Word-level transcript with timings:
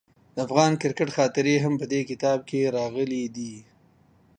د 0.35 0.37
افغان 0.47 0.71
کرکټ 0.81 1.09
خاطرې 1.17 1.55
هم 1.63 1.73
په 1.81 1.85
دې 1.91 2.01
کتاب 2.09 2.39
کې 2.49 2.71
راغلي 2.77 3.23
دي. 3.35 3.55